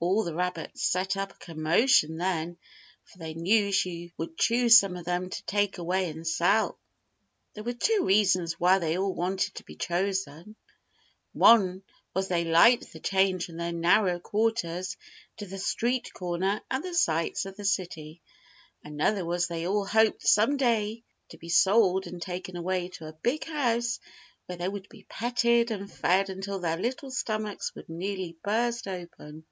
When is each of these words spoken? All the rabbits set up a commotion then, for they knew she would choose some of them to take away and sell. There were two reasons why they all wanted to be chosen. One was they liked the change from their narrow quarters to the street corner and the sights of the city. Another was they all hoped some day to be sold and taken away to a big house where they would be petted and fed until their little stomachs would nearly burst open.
All 0.00 0.22
the 0.22 0.34
rabbits 0.34 0.82
set 0.86 1.16
up 1.16 1.32
a 1.32 1.38
commotion 1.38 2.18
then, 2.18 2.58
for 3.04 3.16
they 3.16 3.32
knew 3.32 3.72
she 3.72 4.12
would 4.18 4.36
choose 4.36 4.78
some 4.78 4.98
of 4.98 5.06
them 5.06 5.30
to 5.30 5.44
take 5.46 5.78
away 5.78 6.10
and 6.10 6.26
sell. 6.26 6.78
There 7.54 7.64
were 7.64 7.72
two 7.72 8.02
reasons 8.04 8.60
why 8.60 8.78
they 8.80 8.98
all 8.98 9.14
wanted 9.14 9.54
to 9.54 9.64
be 9.64 9.76
chosen. 9.76 10.56
One 11.32 11.84
was 12.12 12.28
they 12.28 12.44
liked 12.44 12.92
the 12.92 13.00
change 13.00 13.46
from 13.46 13.56
their 13.56 13.72
narrow 13.72 14.20
quarters 14.20 14.98
to 15.38 15.46
the 15.46 15.56
street 15.58 16.12
corner 16.12 16.60
and 16.70 16.84
the 16.84 16.92
sights 16.92 17.46
of 17.46 17.56
the 17.56 17.64
city. 17.64 18.20
Another 18.82 19.24
was 19.24 19.48
they 19.48 19.66
all 19.66 19.86
hoped 19.86 20.20
some 20.28 20.58
day 20.58 21.02
to 21.30 21.38
be 21.38 21.48
sold 21.48 22.06
and 22.06 22.20
taken 22.20 22.56
away 22.56 22.88
to 22.88 23.06
a 23.06 23.14
big 23.14 23.44
house 23.44 24.00
where 24.44 24.58
they 24.58 24.68
would 24.68 24.90
be 24.90 25.06
petted 25.08 25.70
and 25.70 25.90
fed 25.90 26.28
until 26.28 26.58
their 26.58 26.76
little 26.76 27.10
stomachs 27.10 27.74
would 27.74 27.88
nearly 27.88 28.36
burst 28.44 28.86
open. 28.86 29.46